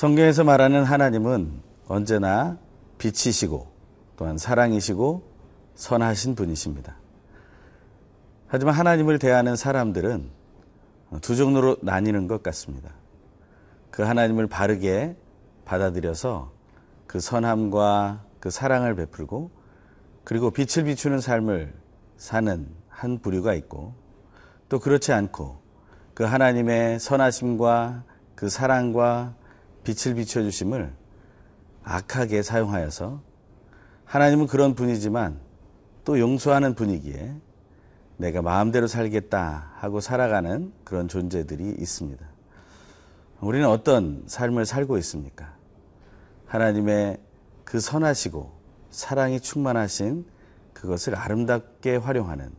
[0.00, 2.56] 성경에서 말하는 하나님은 언제나
[2.96, 3.70] 빛이시고
[4.16, 5.22] 또한 사랑이시고
[5.74, 6.96] 선하신 분이십니다.
[8.48, 10.30] 하지만 하나님을 대하는 사람들은
[11.20, 12.94] 두 종류로 나뉘는 것 같습니다.
[13.90, 15.16] 그 하나님을 바르게
[15.66, 16.50] 받아들여서
[17.06, 19.50] 그 선함과 그 사랑을 베풀고
[20.24, 21.74] 그리고 빛을 비추는 삶을
[22.16, 23.92] 사는 한 부류가 있고
[24.70, 25.60] 또 그렇지 않고
[26.14, 28.04] 그 하나님의 선하심과
[28.34, 29.34] 그 사랑과
[29.84, 30.92] 빛을 비춰주심을
[31.82, 33.22] 악하게 사용하여서
[34.04, 35.40] 하나님은 그런 분이지만
[36.04, 37.34] 또 용서하는 분이기에
[38.16, 42.26] 내가 마음대로 살겠다 하고 살아가는 그런 존재들이 있습니다.
[43.40, 45.54] 우리는 어떤 삶을 살고 있습니까?
[46.46, 47.18] 하나님의
[47.64, 48.52] 그 선하시고
[48.90, 50.26] 사랑이 충만하신
[50.74, 52.50] 그것을 아름답게 활용하는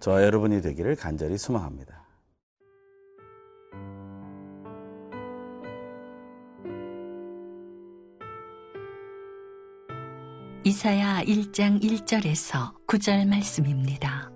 [0.00, 1.97] 저 여러분이 되기를 간절히 소망합니다.
[10.68, 14.30] 이사야 1장 1절에서 9절 말씀입니다.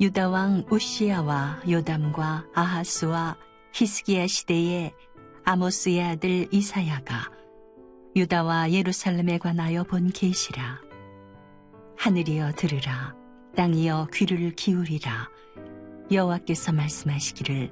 [0.00, 3.36] 유다 왕 우시야와 요담과 아하스와
[3.74, 4.94] 히스기야 시대에
[5.44, 7.30] 아모스의 아들 이사야가
[8.16, 10.80] 유다와 예루살렘에 관하여 본 계시라.
[11.98, 13.14] 하늘이여 들으라.
[13.54, 15.28] 땅이여 귀를 기울이라.
[16.10, 17.70] 여호와께서 말씀하시기를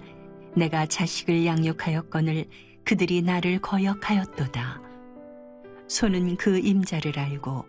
[0.58, 2.50] 내가 자식을 양육하였거늘
[2.84, 4.91] 그들이 나를 거역하였도다
[5.92, 7.66] 소는 그 임자를 알고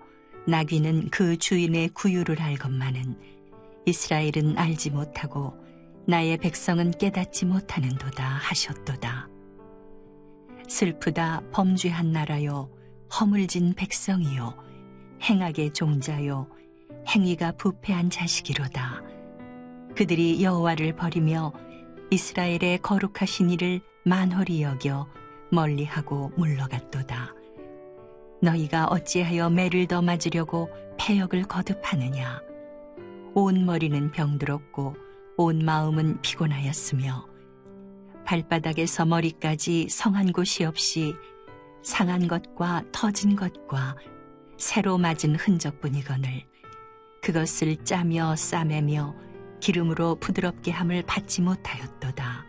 [0.47, 3.17] 나귀는 그 주인의 구유를 알건만은
[3.85, 5.53] 이스라엘은 알지 못하고
[6.07, 9.27] 나의 백성은 깨닫지 못하는도다 하셨도다.
[10.69, 12.69] 슬프다 범죄한 나라요
[13.13, 14.57] 허물진 백성이요
[15.21, 16.47] 행악의 종자요
[17.09, 19.03] 행위가 부패한 자식이로다.
[19.97, 21.51] 그들이 여호와를 버리며
[22.09, 25.09] 이스라엘의 거룩하신 이를 만홀히 여겨
[25.51, 27.42] 멀리하고 물러갔도다.
[28.43, 32.41] 너희가 어찌하여 매를 더 맞으려고 폐역을 거듭하느냐?
[33.33, 34.95] 온 머리는 병들었고
[35.37, 37.25] 온 마음은 피곤하였으며
[38.25, 41.15] 발바닥에서 머리까지 성한 곳이 없이
[41.81, 43.95] 상한 것과 터진 것과
[44.57, 46.43] 새로 맞은 흔적뿐이거늘
[47.21, 49.15] 그것을 짜며 싸매며
[49.61, 52.45] 기름으로 부드럽게 함을 받지 못하였도다.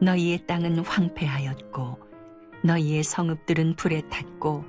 [0.00, 2.03] 너희의 땅은 황폐하였고
[2.64, 4.64] 너희의 성읍들은 불에 탔고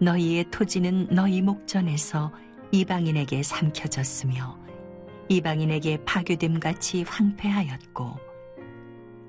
[0.00, 2.32] 너희의 토지는 너희 목전에서
[2.72, 4.58] 이방인에게 삼켜졌으며
[5.28, 8.16] 이방인에게 파괴됨 같이 황폐하였고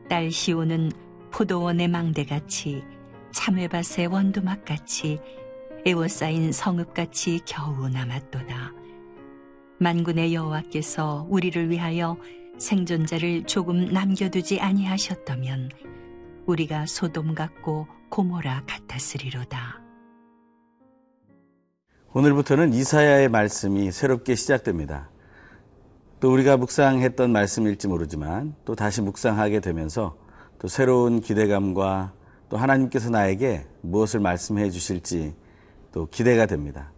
[0.10, 0.92] 딸 시오는
[1.30, 2.84] 포도원의 망대같이
[3.32, 5.20] 참외밭의 원두막같이
[5.86, 8.74] 에워싸인 성읍같이 겨우 남았도다.
[9.78, 12.18] 만군의 여호와께서 우리를 위하여
[12.58, 15.70] 생존자를 조금 남겨두지 아니하셨다면
[16.48, 19.80] 우리가 소돔 같고 고모라 같았으리로다.
[22.12, 25.10] 오늘부터는 이사야의 말씀이 새롭게 시작됩니다.
[26.20, 30.18] 또 우리가 묵상했던 말씀일지 모르지만 또 다시 묵상하게 되면서
[30.58, 32.14] 또 새로운 기대감과
[32.50, 35.36] 또 하나님께서 나에게 무엇을 말씀해 주실지
[35.92, 36.92] 또 기대가 됩니다.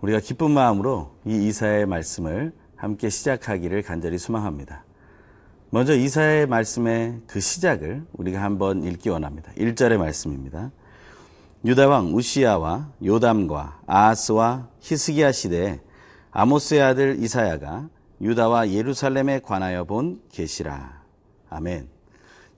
[0.00, 4.84] 우리가 기쁜 마음으로 이 이사야의 말씀을 함께 시작하기를 간절히 소망합니다.
[5.72, 9.52] 먼저 이사야의 말씀의 그 시작을 우리가 한번 읽기 원합니다.
[9.52, 10.72] 1절의 말씀입니다.
[11.64, 15.80] 유다왕 우시야와 요담과 아하스와 히스기야 시대에
[16.32, 17.88] 아모스의 아들 이사야가
[18.20, 21.04] 유다와 예루살렘에 관하여 본 계시라.
[21.48, 21.88] 아멘.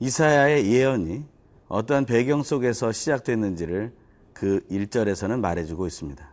[0.00, 1.25] 이사야의 예언이
[1.69, 3.93] 어떠한 배경 속에서 시작됐는지를
[4.33, 6.33] 그 1절에서는 말해주고 있습니다.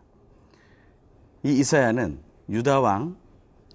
[1.44, 2.20] 이 이사야는
[2.50, 3.18] 유다 왕,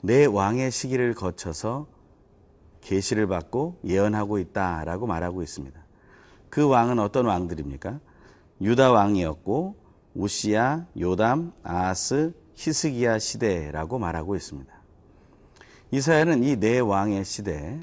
[0.01, 1.93] 내 왕의 시기를 거쳐서
[2.85, 5.79] 계시를 받고 예언하고 있다라고 말하고 있습니다.
[6.51, 7.99] 그 왕은 어떤 왕들입니까?
[8.61, 9.77] 유다 왕이었고
[10.15, 14.73] 우시야, 요담, 아하스, 히스기야 시대라고 말하고 있습니다.
[15.91, 17.81] 이사야는 이네 왕의 시대에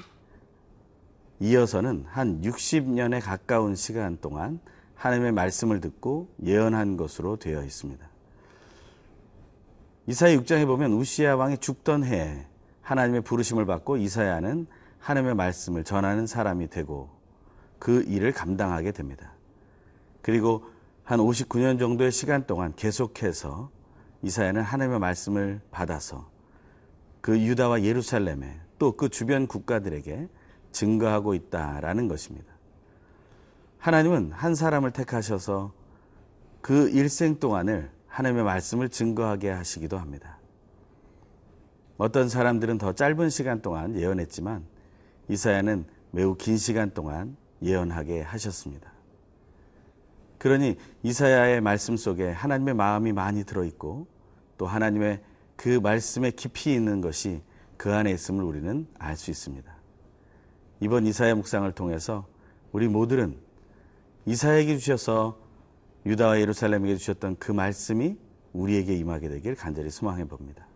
[1.40, 4.60] 이어서는 한 60년에 가까운 시간 동안
[4.94, 8.06] 하나님의 말씀을 듣고 예언한 것으로 되어 있습니다.
[10.06, 12.46] 이사야 6장에 보면 우시야 왕이 죽던 해에
[12.82, 14.66] 하나님의 부르심을 받고 이사야는
[15.02, 17.10] 하나님의 말씀을 전하는 사람이 되고
[17.78, 19.32] 그 일을 감당하게 됩니다.
[20.22, 20.64] 그리고
[21.02, 23.70] 한 59년 정도의 시간 동안 계속해서
[24.22, 26.30] 이사야는 하나님의 말씀을 받아서
[27.20, 30.28] 그 유다와 예루살렘에 또 그 주변 국가들에게
[30.70, 32.52] 증거하고 있다라는 것입니다.
[33.78, 35.72] 하나님은 한 사람을 택하셔서
[36.60, 40.38] 그 일생 동안을 하나님의 말씀을 증거하게 하시기도 합니다.
[41.98, 44.64] 어떤 사람들은 더 짧은 시간 동안 예언했지만
[45.28, 48.92] 이사야는 매우 긴 시간 동안 예언하게 하셨습니다.
[50.38, 54.06] 그러니 이사야의 말씀 속에 하나님의 마음이 많이 들어있고
[54.58, 55.20] 또 하나님의
[55.56, 57.42] 그 말씀에 깊이 있는 것이
[57.76, 59.72] 그 안에 있음을 우리는 알 수 있습니다.
[60.80, 62.26] 이번 이사야 묵상을 통해서
[62.72, 63.36] 우리 모두는
[64.26, 65.38] 이사야에게 주셔서
[66.04, 68.16] 유다와 예루살렘에게 주셨던 그 말씀이
[68.52, 70.66] 우리에게 임하게 되길 간절히 소망해 봅니다.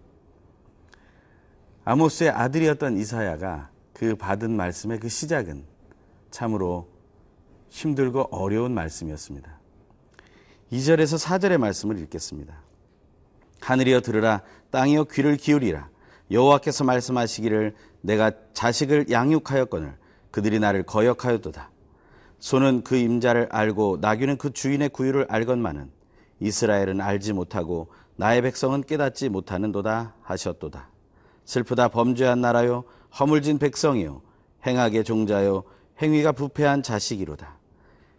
[1.84, 5.64] 아모스의 아들이었던 이사야가 그 받은 말씀의 그 시작은
[6.30, 6.86] 참으로
[7.70, 9.58] 힘들고 어려운 말씀이었습니다.
[10.70, 12.60] 2절에서 4절의 말씀을 읽겠습니다.
[13.62, 15.88] 하늘이여 들으라 땅이여 귀를 기울이라
[16.30, 19.96] 여호와께서 말씀하시기를 내가 자식을 양육하였거늘
[20.30, 21.70] 그들이 나를 거역하였도다.
[22.38, 25.90] 소는 그 임자를 알고 나귀는 그 주인의 구유를 알건만은
[26.40, 30.90] 이스라엘은 알지 못하고 나의 백성은 깨닫지 못하는도다 하셨도다.
[31.46, 32.84] 슬프다 범죄한 나라요
[33.18, 34.22] 허물진 백성이요
[34.66, 35.64] 행하게 종자요
[36.02, 37.56] 행위가 부패한 자식이로다.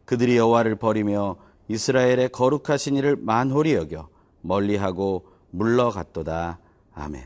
[0.05, 1.35] 그들이 여호와를 버리며
[1.67, 4.09] 이스라엘의 거룩하신 이를 만홀히 여겨
[4.41, 6.59] 멀리하고 물러갔도다.
[6.94, 7.23] 아멘.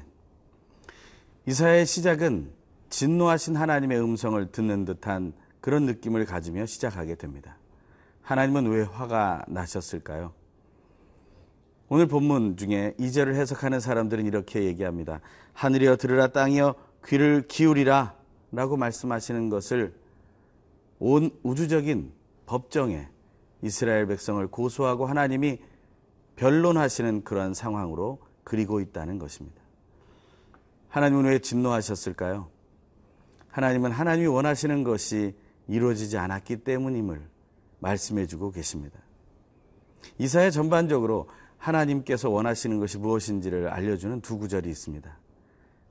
[1.48, 2.52] 이사야의 시작은
[2.90, 7.58] 진노하신 하나님의 음성을 듣는 듯한 그런 느낌을 가지며 시작하게 됩니다.
[8.24, 10.34] 하나님은 왜 화가 나셨을까요?
[11.90, 15.20] 오늘 본문 중에 이절을 해석하는 사람들은 이렇게 얘기합니다.
[15.54, 16.76] 하늘이여 들으라 땅이여
[17.06, 18.16] 귀를 기울이라
[18.52, 19.94] 라고 말씀하시는 것을
[21.00, 22.12] 온 우주적인
[22.46, 23.08] 법정에
[23.62, 25.60] 이스라엘 백성을 고소하고 하나님이
[26.36, 29.62] 변론하시는 그런 상황으로 그리고 있다는 것입니다.
[30.90, 32.50] 하나님은 왜 진노하셨을까요?
[33.50, 35.36] 하나님은 하나님이 원하시는 것이
[35.68, 37.22] 이루어지지 않았기 때문임을
[37.80, 39.00] 말씀해 주고 계십니다.
[40.18, 45.18] 이사야 전반적으로 하나님께서 원하시는 것이 무엇인지를 알려주는 두 구절이 있습니다.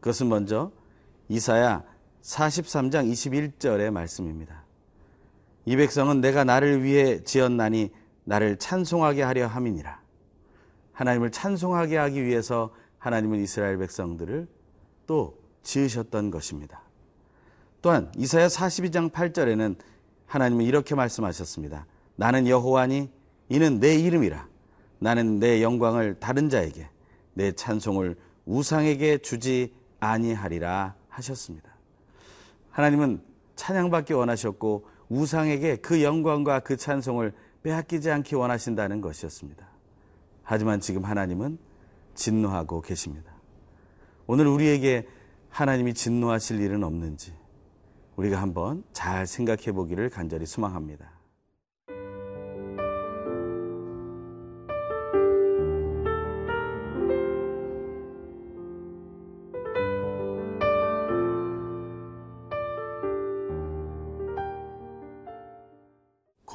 [0.00, 0.72] 그것은 먼저
[1.30, 1.84] 이사야
[2.22, 4.64] 43장 21절의 말씀입니다.
[5.64, 7.90] 이 백성은 내가 나를 위해 지었나니
[8.24, 10.00] 나를 찬송하게 하려 함이니라.
[10.92, 14.48] 하나님을 찬송하게 하기 위해서 하나님은 이스라엘 백성들을
[15.06, 16.82] 또 지으셨던 것입니다.
[17.80, 19.76] 또한 이사야 42장 8절에는
[20.26, 21.86] 하나님은 이렇게 말씀하셨습니다.
[22.16, 23.08] 나는 여호와니
[23.50, 24.48] 이는 내 이름이라.
[24.98, 26.88] 나는 내 영광을 다른 자에게
[27.34, 28.16] 내 찬송을
[28.46, 31.70] 우상에게 주지 아니하리라 하셨습니다.
[32.70, 33.22] 하나님은
[33.56, 39.68] 찬양받기 원하셨고 우상에게 그 영광과 그 찬송을 빼앗기지 않기 원하신다는 것이었습니다.
[40.42, 41.58] 하지만 지금 하나님은
[42.14, 43.32] 진노하고 계십니다.
[44.26, 45.06] 오늘 우리에게
[45.48, 47.34] 하나님이 진노하실 일은 없는지
[48.16, 51.19] 우리가 한번 잘 생각해 보기를 간절히 소망합니다.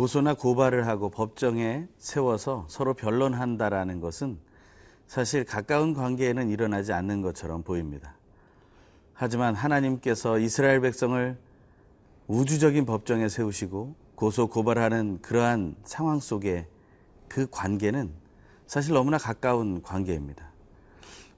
[0.05, 4.37] 고소나 고발을 하고 법정에 세워서 서로 변론한다라는 것은
[5.07, 8.13] 사실 가까운 관계에는 일어나지 않는 것처럼 보입니다.
[9.15, 11.35] 하지만 하나님께서 이스라엘 백성을
[12.27, 16.67] 우주적인 법정에 세우시고 고소 고발하는 그러한 상황 속에
[17.27, 18.11] 그 관계는
[18.67, 20.51] 사실 너무나 가까운 관계입니다.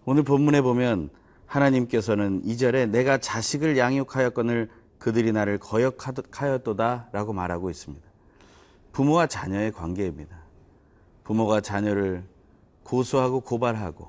[0.04, 1.10] 오늘 본문에 보면
[1.46, 8.07] 하나님께서는 이절에 내가 자식을 양육하였거늘 그들이 나를 거역하였도다 라고 말하고 있습니다.
[8.98, 10.36] 부모와 자녀의 관계입니다.
[11.24, 12.24] 부모가 자녀를
[12.82, 14.08] 고소하고 고발하고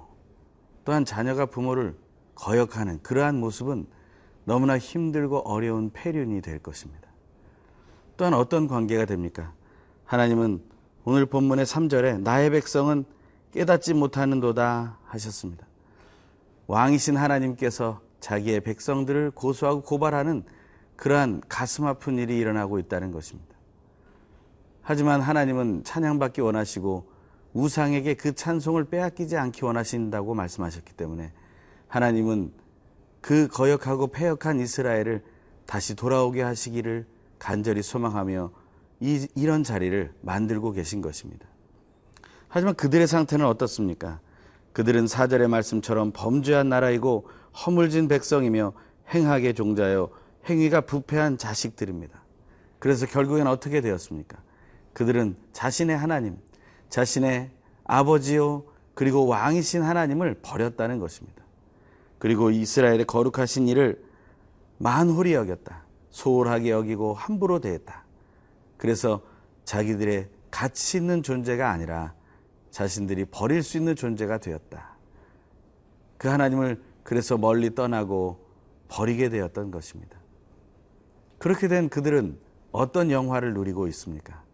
[0.86, 1.94] 또한 자녀가 부모를
[2.34, 3.86] 거역하는 그러한 모습은
[4.46, 7.06] 너무나 힘들고 어려운 폐륜이 될 것입니다.
[8.16, 9.52] 또한 어떤 관계가 됩니까?
[10.06, 10.62] 하나님은
[11.04, 13.04] 오늘 본문의 3절에 나의 백성은
[13.52, 15.66] 깨닫지 못하는 도다 하셨습니다.
[16.66, 20.44] 왕이신 하나님께서 자기의 백성들을 고소하고 고발하는
[20.96, 23.57] 그러한 가슴 아픈 일이 일어나고 있다는 것입니다.
[24.88, 27.04] 하지만 하나님은 찬양받기 원하시고
[27.52, 31.30] 우상에게 그 찬송을 빼앗기지 않기 원하신다고 말씀하셨기 때문에
[31.88, 32.52] 하나님은
[33.20, 35.22] 그 거역하고 패역한 이스라엘을
[35.66, 37.06] 다시 돌아오게 하시기를
[37.38, 38.50] 간절히 소망하며
[39.00, 41.46] 이, 이런 자리를 만들고 계신 것입니다.
[42.48, 44.20] 하지만 그들의 상태는 어떻습니까?
[44.72, 47.28] 그들은 사절의 말씀처럼 범죄한 나라이고
[47.66, 48.72] 허물진 백성이며
[49.12, 50.08] 행하게 종자여
[50.48, 52.22] 행위가 부패한 자식들입니다.
[52.78, 54.47] 그래서 결국엔 어떻게 되었습니까?
[54.98, 56.36] 그들은 자신의 하나님,
[56.88, 57.52] 자신의
[57.84, 58.64] 아버지요,
[58.94, 61.44] 그리고 왕이신 하나님을 버렸다는 것입니다.
[62.18, 64.02] 그리고 이스라엘의 거룩하신 일을
[64.78, 65.84] 만홀히 여겼다.
[66.10, 68.02] 소홀하게 여기고 함부로 대했다.
[68.76, 69.22] 그래서
[69.64, 72.12] 자기들의 가치 있는 존재가 아니라
[72.72, 74.96] 자신들이 버릴 수 있는 존재가 되었다.
[76.16, 78.44] 그 하나님을 그래서 멀리 떠나고
[78.88, 80.18] 버리게 되었던 것입니다.
[81.38, 82.36] 그렇게 된 그들은
[82.72, 84.47] 어떤 영화를 누리고 있습니까?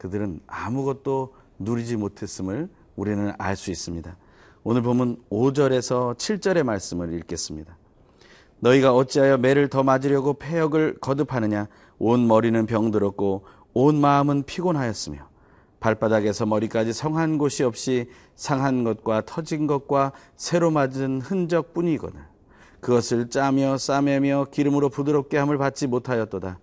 [0.00, 4.16] 그들은 아무것도 누리지 못했음을 우리는 알 수 있습니다.
[4.64, 7.76] 오늘 보면 5절에서 7절의 말씀을 읽겠습니다.
[8.60, 15.28] 너희가 어찌하여 매를 더 맞으려고 폐역을 거듭하느냐 온 머리는 병들었고 온 마음은 피곤하였으며
[15.80, 22.20] 발바닥에서 머리까지 성한 곳이 없이 상한 것과 터진 것과 새로 맞은 흔적뿐이거늘
[22.80, 26.58] 그것을 짜며 싸매며 기름으로 부드럽게 함을 받지 못하였도다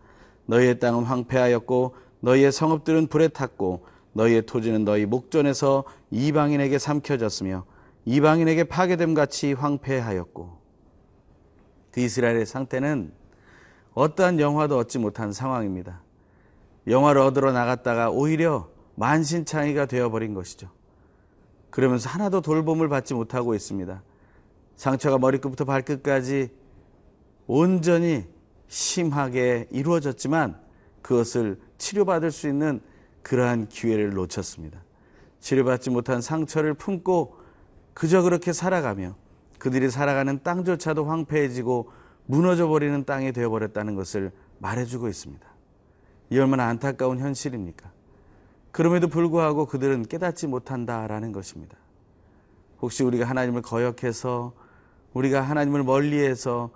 [0.47, 7.65] 너희의 땅은 황폐하였고 너희의 성읍들은 불에 탔고 너희의 토지는 너희 목전에서 이방인에게 삼켜졌으며
[8.05, 10.57] 이방인에게 파괴됨 같이 황폐하였고
[11.91, 13.11] 그 이스라엘의 상태는
[13.93, 16.01] 어떠한 영화도 얻지 못한 상황입니다.
[16.87, 20.69] 영화를 얻으러 나갔다가 오히려 만신창이가 되어버린 것이죠.
[21.69, 24.01] 그러면서 하나도 돌봄을 받지 못하고 있습니다.
[24.75, 26.49] 상처가 머리끝부터 발끝까지
[27.47, 28.25] 온전히
[28.67, 30.59] 심하게 이루어졌지만
[31.01, 32.81] 그것을 치료받을 수 있는
[33.21, 34.79] 그러한 기회를 놓쳤습니다.
[35.39, 37.37] 치료받지 못한 상처를 품고
[37.93, 39.15] 그저 그렇게 살아가며
[39.59, 41.91] 그들이 살아가는 땅조차도 황폐해지고
[42.25, 45.47] 무너져 버리는 땅이 되어버렸다는 것을 말해주고 있습니다.
[46.29, 47.91] 이 얼마나 안타까운 현실입니까?
[48.71, 51.77] 그럼에도 불구하고 그들은 깨닫지 못한다라는 것입니다.
[52.81, 54.53] 혹시 우리가 하나님을 거역해서
[55.13, 56.69] 우리가 하나님을 멀리해서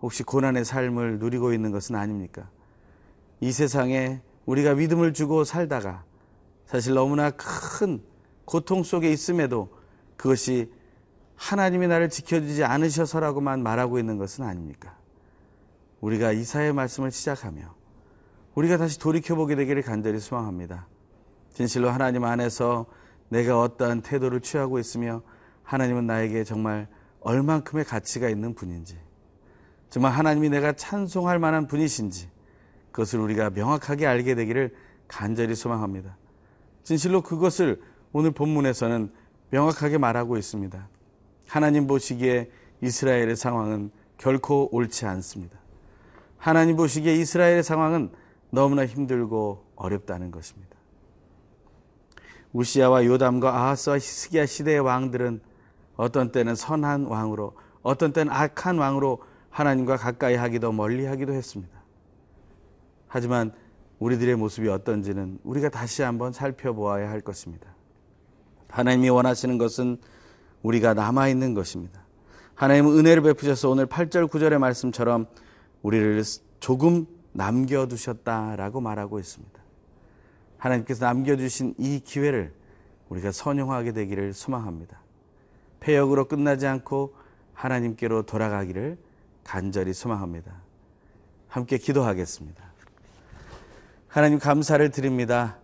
[0.00, 2.48] 혹시 고난의 삶을 누리고 있는 것은 아닙니까?
[3.40, 6.04] 이 세상에 우리가 믿음을 주고 살다가
[6.64, 8.02] 사실 너무나 큰
[8.46, 9.68] 고통 속에 있음에도
[10.16, 10.72] 그것이
[11.36, 14.96] 하나님이 나를 지켜주지 않으셔서라고만 말하고 있는 것은 아닙니까?
[16.00, 17.74] 우리가 이사의 말씀을 시작하며
[18.54, 20.86] 우리가 다시 돌이켜보게 되기를 간절히 소망합니다.
[21.52, 22.86] 진실로 하나님 안에서
[23.28, 25.20] 내가 어떠한 태도를 취하고 있으며
[25.62, 26.88] 하나님은 나에게 정말
[27.20, 28.98] 얼만큼의 가치가 있는 분인지
[29.90, 32.30] 정말 하나님이 내가 찬송할 만한 분이신지
[32.98, 34.74] 그것을 우리가 명확하게 알게 되기를
[35.06, 36.16] 간절히 소망합니다.
[36.82, 37.80] 진실로 그것을
[38.12, 39.12] 오늘 본문에서는
[39.50, 40.88] 명확하게 말하고 있습니다.
[41.46, 42.50] 하나님 보시기에
[42.82, 45.60] 이스라엘의 상황은 결코 옳지 않습니다.
[46.38, 48.10] 하나님 보시기에 이스라엘의 상황은
[48.50, 50.76] 너무나 힘들고 어렵다는 것입니다.
[52.52, 55.40] 우시아와 요담과 아하스와 히스기야 시대의 왕들은
[55.94, 61.77] 어떤 때는 선한 왕으로 어떤 때는 악한 왕으로 하나님과 가까이 하기도 멀리 하기도 했습니다.
[63.08, 63.52] 하지만
[63.98, 67.74] 우리들의 모습이 어떤지는 우리가 다시 한번 살펴보아야 할 것입니다.
[68.68, 69.98] 하나님이 원하시는 것은
[70.62, 72.00] 우리가 남아있는 것입니다.
[72.54, 75.26] 하나님은 은혜를 베푸셔서 오늘 8절, 9절의 말씀처럼
[75.82, 76.22] 우리를
[76.60, 79.58] 조금 남겨두셨다라고 말하고 있습니다.
[80.58, 82.52] 하나님께서 남겨주신 이 기회를
[83.08, 85.00] 우리가 선용하게 되기를 소망합니다.
[85.80, 87.14] 폐역으로 끝나지 않고
[87.54, 88.98] 하나님께로 돌아가기를
[89.44, 90.60] 간절히 소망합니다.
[91.46, 92.72] 함께 기도하겠습니다.
[94.08, 95.58] 하나님 감사를 드립니다.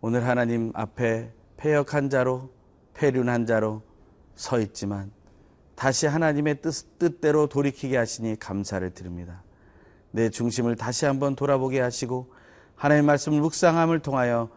[0.00, 2.50] 오늘 하나님 앞에 폐역한 자로,
[2.94, 3.82] 폐륜한 자로,
[4.34, 5.12] 서 있지만
[5.76, 9.44] 다시 하나님의 뜻, 뜻대로 돌이키게 하시니 감사를 드립니다.
[10.10, 12.32] 내 중심을 다시 한번 돌아보게 하시고
[12.74, 14.50] 하나님의 말씀을 묵상함을 통하여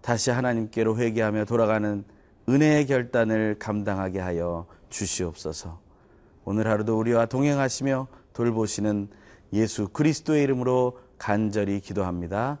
[0.00, 2.04] 다시 하나님께로 회개하며 돌아가는
[2.48, 5.80] 은혜의 결단을 감당하게 하여 주시옵소서.
[6.44, 9.08] 오늘 하루도 우리와 동행하시며 돌보시는
[9.54, 12.60] 예수 그리스도의 이름으로 간절히 기도합니다.